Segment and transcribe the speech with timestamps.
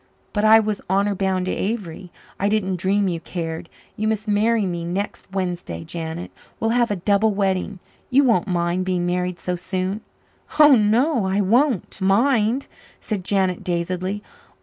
[0.33, 3.69] But I was honour bound to Avery I didn't dream you cared.
[3.95, 7.77] You must marry me next Wednesday, Janet we'll have a double wedding.
[8.09, 10.01] You won't mind being married so soon?"
[10.59, 12.65] "Oh, no I won't mind,"
[12.99, 14.23] said Janet dazedly.